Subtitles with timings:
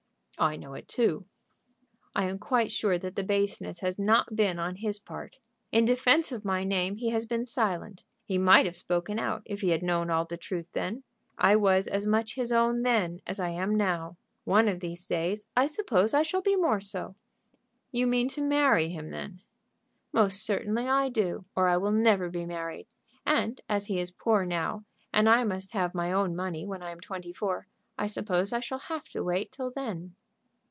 [0.39, 1.25] "I know it too."
[2.15, 5.37] "I am quite sure that the baseness has not been on his part.
[5.71, 8.01] In defence of my name he has been silent.
[8.25, 11.03] He might have spoken out, if he had known all the truth then.
[11.37, 14.17] I was as much his own then as I am now.
[14.43, 17.13] One of these days I suppose I shall be more so."
[17.91, 19.41] "You mean to marry him, then?"
[20.11, 22.87] "Most certainly I do, or I will never be married;
[23.27, 26.89] and as he is poor now, and I must have my own money when I
[26.89, 30.15] am twenty four, I suppose I shall have to wait till then."